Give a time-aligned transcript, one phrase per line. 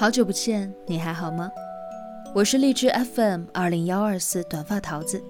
[0.00, 1.50] 好久不见，你还好吗？
[2.32, 5.20] 我是荔枝 FM 二零幺二四短发桃子，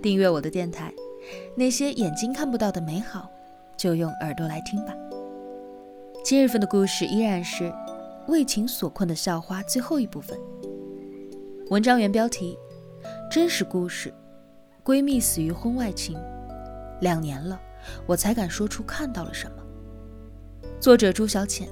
[0.00, 0.94] 订阅我的电台。
[1.56, 3.28] 那些眼睛看不到的美好，
[3.76, 4.94] 就用耳朵来听吧。
[6.24, 7.74] 今日份的故事依然是
[8.28, 10.38] 为情所困的校花最后一部分。
[11.70, 12.56] 文章原标题：
[13.28, 14.14] 真实故事，
[14.84, 16.16] 闺蜜死于婚外情，
[17.00, 17.60] 两年了，
[18.06, 19.56] 我才敢说出看到了什么。
[20.78, 21.68] 作者朱小浅。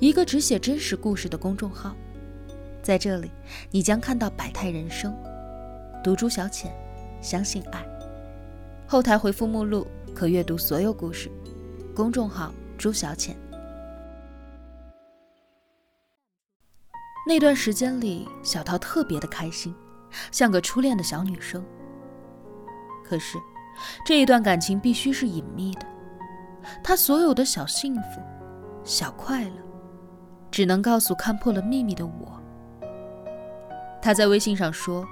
[0.00, 1.94] 一个只写真实故事的公众号，
[2.82, 3.30] 在这里，
[3.70, 5.14] 你将看到百态人生。
[6.02, 6.70] 读朱小浅，
[7.22, 7.84] 相信爱。
[8.86, 11.30] 后台回复目录可阅读所有故事。
[11.94, 13.36] 公众号朱小浅。
[17.26, 19.74] 那段时间里，小桃特别的开心，
[20.30, 21.64] 像个初恋的小女生。
[23.02, 23.38] 可是，
[24.04, 25.86] 这一段感情必须是隐秘的，
[26.82, 28.20] 她所有的小幸福、
[28.84, 29.56] 小快乐。
[30.50, 32.40] 只能告诉看破了秘密的我。
[34.00, 35.04] 他在微信上说，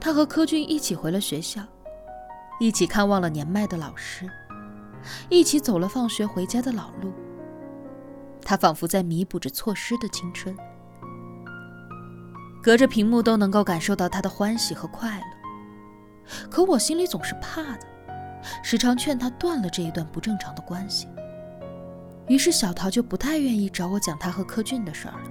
[0.00, 1.60] 他和柯俊一起回了学校，
[2.58, 4.26] 一起看望了年迈的老师，
[5.28, 7.12] 一起走了放学回家的老路。
[8.42, 10.56] 他仿佛在弥补着错失的青春，
[12.62, 15.24] 隔着屏幕都能够感受到他的欢喜和快乐。
[16.50, 17.86] 可我心里总是怕的，
[18.62, 21.06] 时常劝他断了这一段不正常的关系。
[22.28, 25.30] 于是小桃就不太愿意找我讲她和柯俊的事儿了。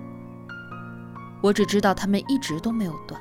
[1.41, 3.19] 我只知道他们一直都没有断。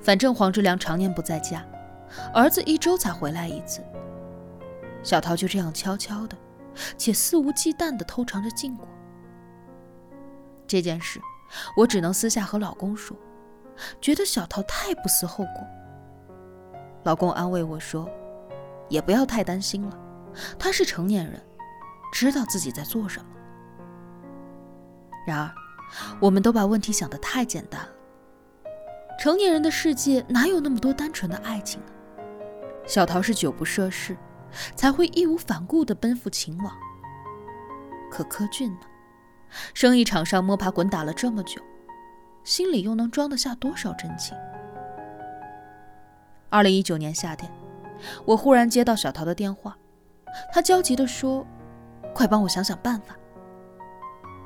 [0.00, 1.66] 反正黄志良常年不在家，
[2.32, 3.82] 儿子一周才回来一次。
[5.02, 6.36] 小桃就这样悄悄的，
[6.96, 8.86] 且肆无忌惮的偷尝着禁果。
[10.66, 11.20] 这件事，
[11.76, 13.16] 我只能私下和老公说，
[14.00, 15.66] 觉得小桃太不思后果。
[17.02, 18.08] 老公安慰我说
[18.88, 19.98] ：“也不要太担心了，
[20.58, 21.42] 他是成年人。”
[22.12, 23.26] 知道自己在做什么。
[25.26, 25.52] 然而，
[26.20, 27.88] 我们都把问题想得太简单了。
[29.18, 31.86] 成年人的世界哪有那么多单纯的爱情呢？
[32.86, 34.16] 小桃是久不涉世，
[34.74, 36.74] 才会义无反顾地奔赴情网。
[38.10, 38.80] 可柯俊呢？
[39.74, 41.60] 生意场上摸爬滚打了这么久，
[42.44, 44.36] 心里又能装得下多少真情？
[46.48, 47.52] 二零一九年夏天，
[48.24, 49.76] 我忽然接到小桃的电话，
[50.52, 51.46] 她焦急地说。
[52.14, 53.14] 快帮我想想办法！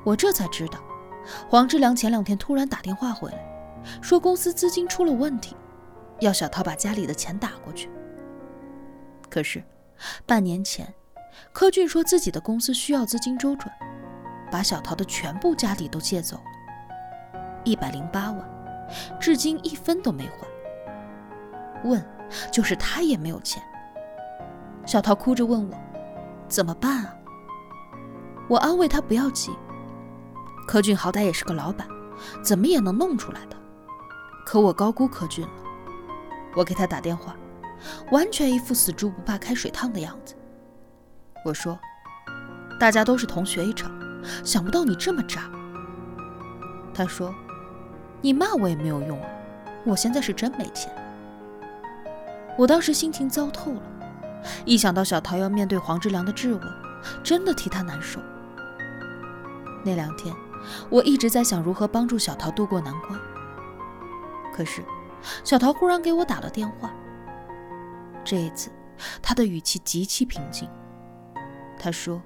[0.03, 0.79] 我这才知道，
[1.49, 5.55] 黄志良前两天突然打电话回来，说公司资金出了问题，
[6.19, 7.89] 要小桃把家里的钱打过去。
[9.29, 9.63] 可是，
[10.25, 10.93] 半年前，
[11.51, 13.69] 柯俊说自己的公司需要资金周转，
[14.51, 16.43] 把小桃的全部家底都借走了，
[17.63, 18.87] 一百零八万，
[19.19, 20.47] 至今一分都没还。
[21.83, 22.03] 问，
[22.51, 23.61] 就是他也没有钱。
[24.85, 25.75] 小桃哭着问我，
[26.47, 27.15] 怎么办啊？
[28.47, 29.51] 我安慰他不要急，
[30.67, 31.87] 柯俊好歹也是个老板，
[32.43, 33.57] 怎么也能弄出来的。
[34.45, 35.51] 可我高估柯俊了。
[36.55, 37.35] 我给他打电话，
[38.11, 40.35] 完全一副死猪不怕开水烫的样子。
[41.43, 41.77] 我说
[42.79, 43.91] ：“大家都是同学一场，
[44.43, 45.49] 想不到你这么渣。”
[46.93, 47.33] 他说
[48.21, 49.19] ：“你骂我也没有用，
[49.83, 50.89] 我现在是真没钱。”
[52.57, 53.81] 我当时心情糟透了，
[54.63, 56.61] 一想到小桃要面对黄志良的质问，
[57.21, 58.21] 真的替他难受。
[59.85, 60.35] 那两天，
[60.89, 63.19] 我一直在想如何帮助小桃渡过难关。
[64.51, 64.83] 可是，
[65.43, 66.91] 小桃忽然给我打了电话。
[68.23, 68.71] 这一次，
[69.21, 70.67] 她的语气极其平静。
[71.77, 72.19] 她说：“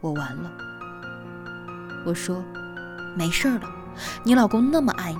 [0.00, 0.52] 我完了。”
[2.06, 2.44] 我说
[3.18, 3.66] ：“没事的，
[4.22, 5.18] 你老公那么爱你，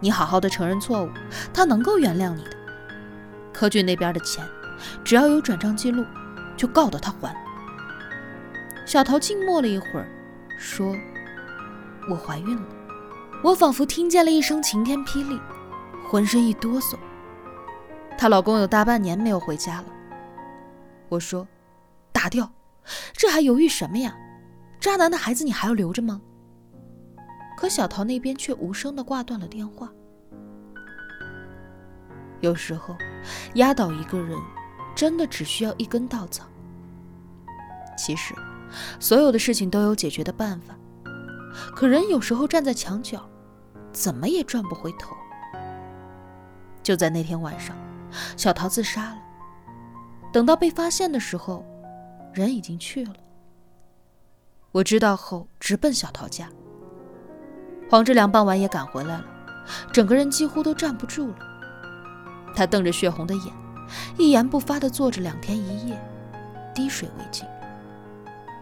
[0.00, 1.10] 你好好的承认错误，
[1.54, 2.50] 他能够原谅你的。
[3.52, 4.44] 柯俊那边的钱，
[5.04, 6.04] 只要有转账记录，
[6.56, 7.32] 就告到他还。”
[8.84, 10.08] 小桃静默了一会儿。
[10.60, 10.94] 说
[12.10, 12.62] ：“我怀孕了。”
[13.42, 15.40] 我仿佛听见了一声晴天霹雳，
[16.06, 16.98] 浑身一哆嗦。
[18.18, 19.86] 她老公有大半年没有回家了。
[21.08, 21.48] 我说
[22.12, 22.52] ：“打掉，
[23.14, 24.14] 这还犹豫什么呀？
[24.78, 26.20] 渣男的孩子你还要留着吗？”
[27.56, 29.90] 可小桃那边却无声的挂断了电话。
[32.40, 32.94] 有时候，
[33.54, 34.38] 压倒一个人，
[34.94, 36.46] 真的只需要一根稻草。
[37.96, 38.34] 其实。
[38.98, 40.74] 所有的事情都有解决的办法，
[41.74, 43.28] 可人有时候站在墙角，
[43.92, 45.16] 怎么也转不回头。
[46.82, 47.76] 就在那天晚上，
[48.36, 49.18] 小桃自杀了。
[50.32, 51.64] 等到被发现的时候，
[52.32, 53.14] 人已经去了。
[54.72, 56.48] 我知道后，直奔小桃家。
[57.90, 59.24] 黄志良傍晚也赶回来了，
[59.92, 61.36] 整个人几乎都站不住了。
[62.54, 63.52] 他瞪着血红的眼，
[64.16, 66.00] 一言不发地坐着两天一夜，
[66.74, 67.44] 滴水未进。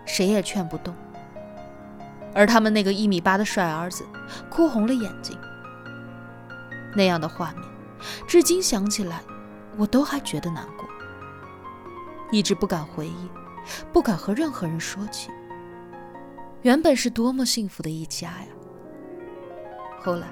[0.08, 0.94] 谁也劝不动，
[2.34, 4.04] 而他们那个一米八的帅儿子
[4.50, 5.38] 哭红了眼睛。
[6.96, 7.62] 那样的画面，
[8.26, 9.20] 至今想起来，
[9.76, 10.88] 我都还觉得难过，
[12.32, 13.30] 一直不敢回忆，
[13.92, 15.30] 不敢和任何人说起。
[16.62, 18.48] 原本是多么幸福的一家呀！
[20.00, 20.26] 后来，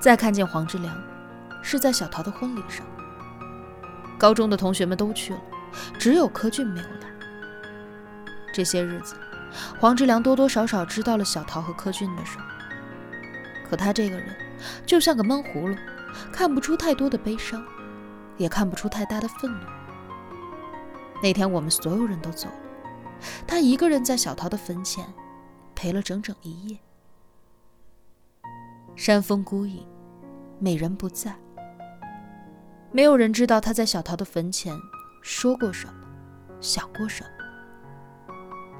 [0.00, 1.00] 再看见黄志良，
[1.62, 2.84] 是在小桃的婚礼上，
[4.18, 5.40] 高中的同学们都去了，
[5.96, 7.11] 只有柯俊没有来。
[8.52, 9.16] 这些日子，
[9.80, 12.38] 黄志良多多少少知道了小桃和柯俊的事，
[13.68, 14.36] 可他这个人
[14.84, 15.76] 就像个闷葫芦。
[16.30, 17.64] 看不出太多的悲伤，
[18.36, 19.66] 也看不出太大的愤怒。
[21.22, 22.54] 那天我们所有人都走了，
[23.46, 25.06] 他一个人在小桃的坟前
[25.74, 26.78] 陪了整整一夜。
[28.94, 29.86] 山风孤影，
[30.58, 31.34] 美人不在，
[32.90, 34.76] 没有人知道他在小桃的坟前
[35.22, 35.94] 说过什么，
[36.60, 37.41] 想过什么，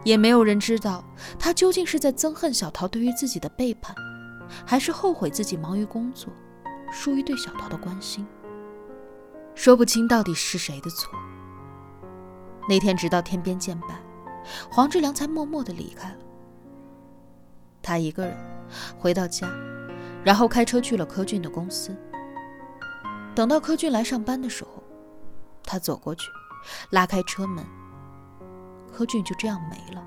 [0.04, 1.04] 也没有人知道
[1.38, 3.94] 他究竟是在憎恨小桃对于自己的背叛，
[4.66, 6.32] 还是后悔自己忙于工作。
[6.94, 8.26] 疏于对小桃的关心，
[9.54, 11.10] 说不清到底是谁的错。
[12.68, 13.98] 那天直到天边渐白，
[14.70, 16.18] 黄志良才默默的离开了。
[17.80, 18.36] 他一个人
[18.98, 19.50] 回到家，
[20.22, 21.96] 然后开车去了柯俊的公司。
[23.34, 24.84] 等到柯俊来上班的时候，
[25.64, 26.28] 他走过去，
[26.90, 27.64] 拉开车门，
[28.92, 30.04] 柯俊就这样没了。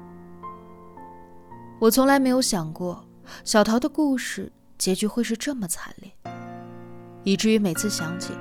[1.80, 3.04] 我从来没有想过
[3.44, 6.12] 小桃的故事结局会是这么惨烈。
[7.24, 8.34] 以至于每次想起，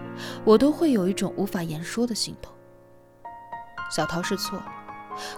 [0.44, 2.54] 我都会有一种无法言说的心痛。
[3.90, 4.66] 小桃是错了，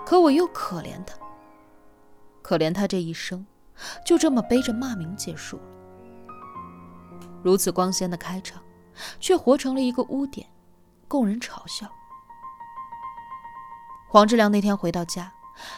[0.04, 1.16] 可我又可怜她，
[2.42, 3.46] 可怜她这一生
[4.04, 5.62] 就这么背着骂名结束了。
[7.44, 8.60] 如此光鲜的开场，
[9.20, 10.48] 却活成了一个污点，
[11.06, 11.88] 供人嘲笑。
[14.16, 15.30] 黄志良那天回到家，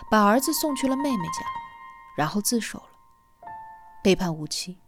[0.08, 1.44] 把儿子送去了妹妹家，
[2.16, 3.48] 然后自首了，
[4.00, 4.78] 被判无期。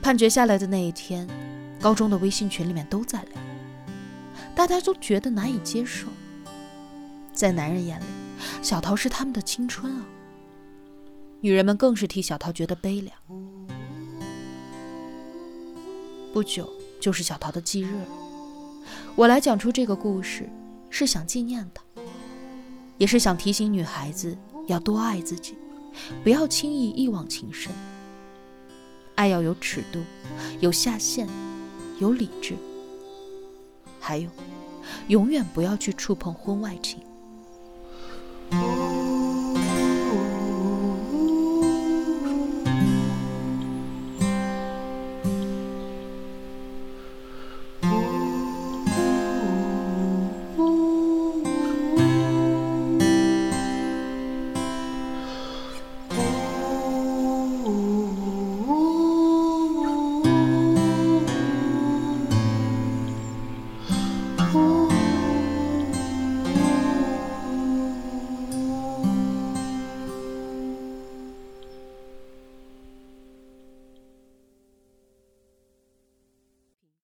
[0.00, 1.28] 判决下来的那一天，
[1.80, 3.32] 高中的微信群里面都在聊，
[4.54, 6.06] 大家都觉得难以接受。
[7.32, 8.04] 在男人眼里，
[8.62, 10.06] 小桃是他们的青春啊。
[11.40, 13.16] 女人们更是替小桃觉得悲凉。
[16.32, 16.70] 不久
[17.00, 18.08] 就是小桃的忌日了，
[19.16, 20.48] 我来讲出这个故事，
[20.90, 21.82] 是想纪念他，
[22.98, 25.56] 也是想提醒女孩子要多爱自己，
[26.22, 27.72] 不要轻易一往情深。
[29.14, 30.00] 爱要有尺度，
[30.60, 31.28] 有下限，
[31.98, 32.56] 有理智，
[34.00, 34.28] 还有，
[35.08, 37.00] 永远不要去触碰婚外情。